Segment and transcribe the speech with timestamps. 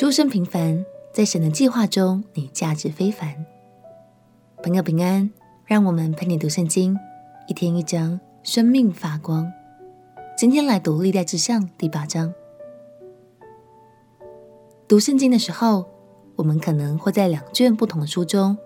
[0.00, 3.44] 出身平凡，在神的计划中，你价值非凡。
[4.62, 5.30] 朋友平安，
[5.66, 6.96] 让我们陪你读圣经，
[7.46, 9.52] 一天一章，生命发光。
[10.38, 12.32] 今天来读历代志上第八章。
[14.88, 15.84] 读圣经的时候，
[16.34, 18.56] 我们可能会在两卷不同的书中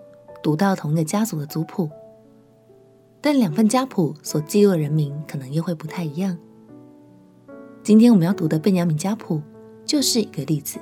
[0.41, 1.89] 读到同一个家族的族谱，
[3.19, 6.37] 但两份家谱所记录的人名可能又会不太一样。
[7.83, 9.41] 今天我们要读的贝雅悯家谱
[9.85, 10.79] 就是一个例子。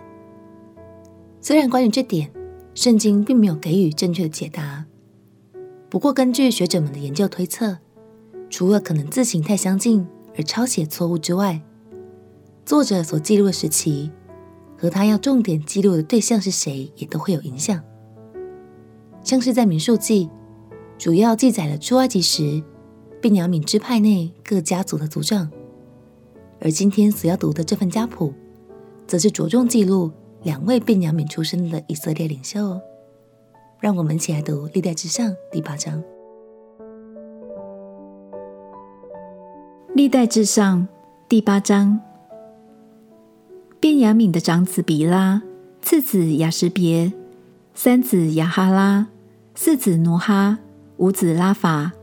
[1.44, 2.32] 虽然关于这点，
[2.74, 4.86] 圣经并没有给予正确的解答，
[5.90, 7.80] 不过根据学者们的研究推测，
[8.50, 10.08] 除了可能字形太相近
[10.38, 11.62] 而抄写错误之外，
[12.66, 14.10] 作者所记录的时期
[14.78, 17.84] 和他要重点记录的对象是谁，也都会有影响。
[19.22, 20.30] 像是在民数记，
[20.98, 22.64] 主要记载了出埃及时
[23.20, 25.52] 便雅敏支派内各家族的族长，
[26.62, 28.34] 而今天所要读的这份家谱，
[29.06, 30.10] 则是着重记录。
[30.44, 32.80] 两位便雅悯出身的以色列领袖，
[33.80, 36.02] 让我们一起来读《历代之上》第八章。
[39.96, 40.82] 《历代志上》
[41.30, 41.98] 第八章，
[43.80, 45.42] 便雅悯的长子比拉，
[45.82, 47.14] 次子亚实别，
[47.74, 49.08] 三子雅哈拉，
[49.56, 50.60] 四子挪哈，
[50.98, 51.94] 五子拉法。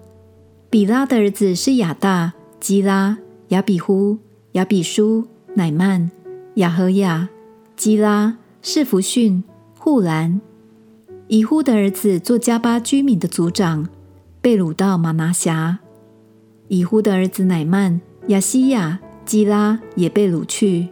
[0.70, 4.16] 比拉的儿子是亚大、基拉、亚比呼、
[4.52, 6.10] 亚比舒、乃曼、
[6.54, 7.28] 亚何亚。
[7.80, 9.42] 基拉、示弗逊、
[9.78, 10.42] 护兰，
[11.28, 13.88] 以呼的儿子做迦巴居民的族长，
[14.42, 15.78] 被掳到玛拿辖。
[16.68, 20.90] 以呼的儿子乃曼、亚西亚、基拉也被掳去。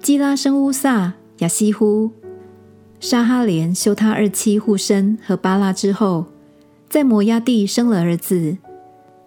[0.00, 2.10] 基拉生乌撒、亚希呼。
[2.98, 6.24] 沙哈莲休他二妻护身和巴拉之后，
[6.88, 8.56] 在摩押地生了儿子。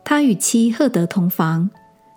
[0.03, 1.69] 他与妻赫德同房，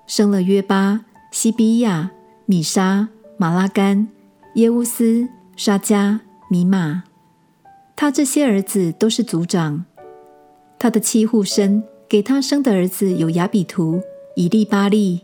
[0.07, 2.11] 生了约巴、西比亚、
[2.47, 4.09] 米沙、马拉干。
[4.55, 7.05] 耶乌斯、沙迦、米玛，
[7.97, 9.87] 他这些儿子都是族长。
[10.79, 14.03] 他的妻户生给他生的儿子有亚比图、
[14.37, 15.23] 以利巴利。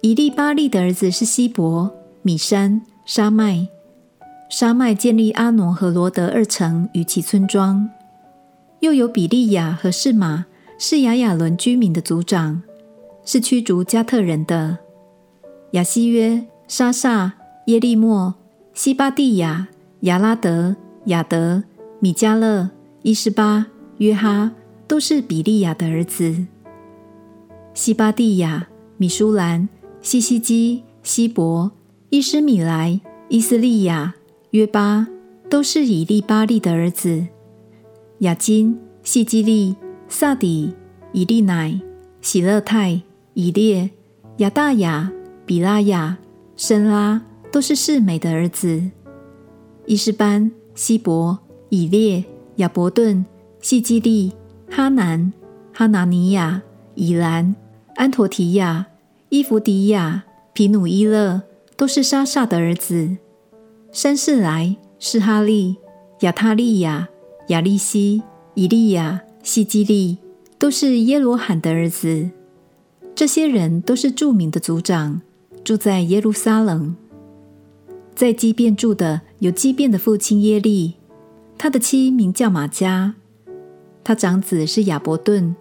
[0.00, 3.68] 以利巴利的儿子是希伯、米山、沙麦。
[4.50, 7.88] 沙麦建立阿挪和罗德二城与其村庄。
[8.80, 10.46] 又有比利亚和示马，
[10.78, 12.60] 是亚雅仑居民的族长，
[13.24, 14.78] 是驱逐加特人的。
[15.70, 17.34] 亚西约、沙萨。
[17.66, 18.34] 耶利莫、
[18.74, 19.68] 西巴蒂亚、
[20.00, 20.74] 亚拉德、
[21.04, 21.62] 亚德、
[22.00, 22.70] 米迦勒、
[23.02, 23.66] 伊斯巴、
[23.98, 24.50] 约哈，
[24.88, 26.46] 都是比利亚的儿子。
[27.72, 29.68] 西巴蒂亚、米舒兰、
[30.00, 31.70] 西西基、西伯、
[32.10, 34.14] 伊斯米莱、伊斯利亚、
[34.50, 35.06] 约巴，
[35.48, 37.28] 都是以利巴利的儿子。
[38.18, 39.76] 亚金、西基利、
[40.08, 40.74] 撒底、
[41.12, 41.80] 以利乃、
[42.20, 43.02] 喜勒泰、
[43.34, 43.88] 以列、
[44.38, 45.12] 亚大雅、
[45.46, 46.18] 比拉雅、
[46.56, 47.22] 申拉。
[47.52, 48.82] 都是示美的儿子：
[49.86, 52.24] 伊施班、希伯、以列、
[52.56, 53.24] 亚伯顿、
[53.60, 54.32] 细基利、
[54.70, 55.30] 哈南、
[55.72, 56.62] 哈拿尼亚、
[56.94, 57.54] 以兰、
[57.96, 58.86] 安陀提亚、
[59.28, 60.24] 伊弗迪亚、
[60.54, 61.42] 皮努伊勒，
[61.76, 63.18] 都是沙煞的儿子；
[63.92, 65.76] 珊示来、示哈利、
[66.20, 67.06] 亚塔利雅、
[67.48, 68.22] 亚利西、
[68.54, 70.16] 以利亚、西基利，
[70.58, 72.30] 都是耶罗罕的儿子。
[73.14, 75.20] 这些人都是著名的族长，
[75.62, 76.96] 住在耶路撒冷。
[78.14, 80.94] 在基遍住的有基遍的父亲耶利，
[81.58, 83.12] 他的妻名叫玛迦，
[84.04, 85.56] 他长子是亚伯顿，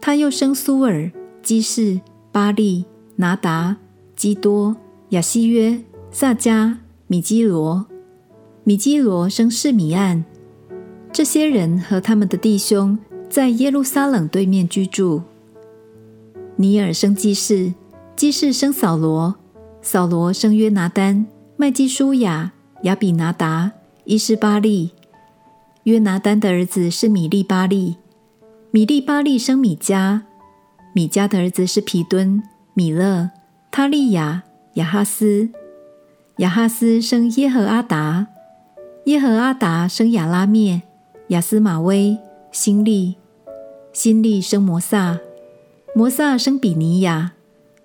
[0.00, 1.10] 他又生苏尔、
[1.42, 2.00] 基士、
[2.32, 2.84] 巴利、
[3.16, 3.76] 拿达、
[4.16, 4.76] 基多、
[5.10, 7.86] 亚希约、撒迦、米基罗，
[8.64, 10.24] 米基罗生示米暗。
[11.12, 15.22] 这些人和他们的弟兄在耶路撒冷对面居住。
[16.56, 17.74] 尼尔生基士，
[18.16, 19.34] 基士生扫罗，
[19.82, 21.26] 扫罗生约拿单。
[21.56, 23.70] 麦基舒雅、亚比拿达、
[24.04, 24.90] 伊斯巴利。
[25.84, 27.96] 约拿丹的儿子是米利巴利，
[28.72, 30.22] 米利巴利生米迦，
[30.92, 32.42] 米迦的儿子是皮敦、
[32.74, 33.30] 米勒、
[33.70, 34.42] 他利亚、
[34.74, 35.48] 亚哈斯。
[36.38, 38.26] 亚哈斯生耶和阿达，
[39.04, 40.82] 耶和阿达生亚拉篾、
[41.28, 42.18] 亚斯马威、
[42.50, 43.14] 辛利。
[43.92, 45.20] 辛利生摩撒，
[45.94, 47.34] 摩撒生比尼亚，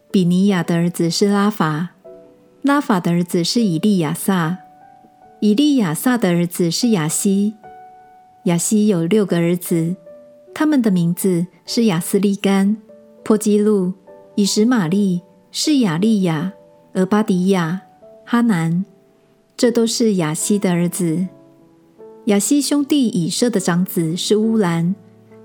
[0.10, 1.90] 比尼亚的儿子是拉法。
[2.62, 4.58] 拉法的儿子是以利亚撒，
[5.40, 7.54] 以利亚撒的儿子是亚希。
[8.44, 9.96] 亚希有六个儿子，
[10.54, 12.76] 他们的名字是亚斯利干、
[13.24, 13.94] 破基路、
[14.36, 15.22] 以实玛利、
[15.52, 16.52] 是亚利亚、
[16.96, 17.80] 俄巴迪亚、
[18.26, 18.84] 哈南，
[19.56, 21.28] 这都是亚希的儿子。
[22.26, 24.94] 亚希兄弟以色的长子是乌兰，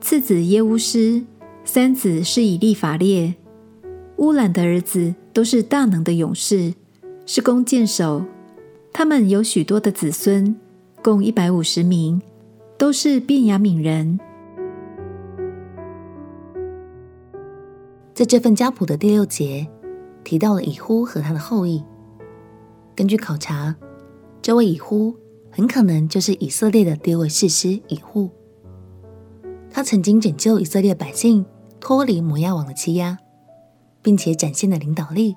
[0.00, 1.24] 次子耶乌斯，
[1.64, 3.34] 三子是以利法列。
[4.16, 6.74] 乌兰的儿子都是大能的勇士。
[7.26, 8.22] 是弓箭手，
[8.92, 10.54] 他们有许多的子孙，
[11.02, 12.20] 共一百五十名，
[12.76, 14.20] 都是便雅悯人。
[18.12, 19.66] 在这份家谱的第六节
[20.22, 21.82] 提到了以呼和他的后裔。
[22.94, 23.74] 根据考察，
[24.42, 25.16] 这位以呼
[25.50, 28.30] 很可能就是以色列的第一位士师以户。
[29.70, 31.44] 他曾经拯救以色列百姓
[31.80, 33.18] 脱离摩押王的欺压，
[34.02, 35.34] 并且展现了领导力，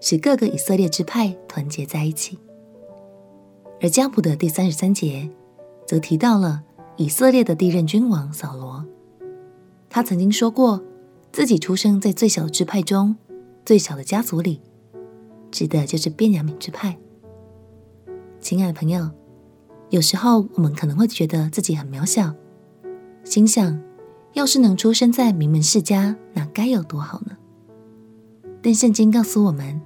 [0.00, 2.38] 使各个以色列支派团结在一起。
[3.80, 5.30] 而家谱的第三十三节
[5.86, 6.62] 则提到了
[6.96, 8.84] 以色列的第一任君王扫罗，
[9.88, 10.82] 他曾经说过
[11.32, 13.16] 自己出生在最小的支派中，
[13.64, 14.60] 最小的家族里，
[15.50, 16.98] 指的就是便雅悯支派。
[18.40, 19.10] 亲爱的朋友，
[19.90, 22.34] 有时候我们可能会觉得自己很渺小，
[23.24, 23.80] 心想
[24.32, 27.36] 要是能出生在名门世家，那该有多好呢？
[28.60, 29.80] 但圣经告诉我们，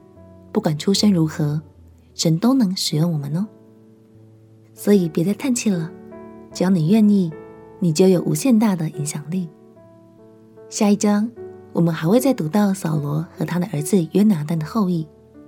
[0.52, 1.60] 不管出身如何，
[2.14, 3.46] 神都能使用我们哦。
[4.74, 5.90] 所以别再叹气了，
[6.52, 7.32] 只要你愿意，
[7.80, 9.48] 你就有无限大的影响力。
[10.68, 11.30] 下一章
[11.72, 15.06] 我们还会再读到扫罗和他的儿子约拿单的后裔，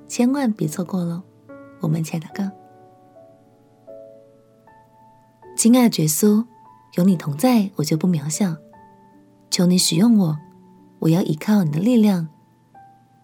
[0.08, 1.22] 千万别错过喽！
[1.80, 2.50] 我们一起来祷告。
[5.56, 6.44] 亲爱的耶稣，
[6.96, 8.56] 有你同在，我就不渺小。
[9.50, 10.38] 求你使用我，
[10.98, 12.28] 我要依靠你的力量，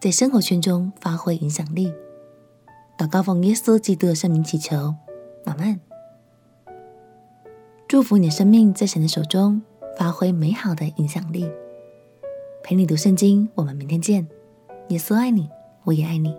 [0.01, 1.93] 在生活圈中发挥影响力。
[2.97, 4.95] 祷告奉耶稣基督的圣名祈求，
[5.45, 5.79] 阿门。
[7.87, 9.61] 祝福你的生命在神的手中
[9.95, 11.47] 发挥美好的影响力。
[12.63, 14.27] 陪你读圣经，我们明天见。
[14.87, 15.47] 耶稣爱你，
[15.83, 16.35] 我也爱你。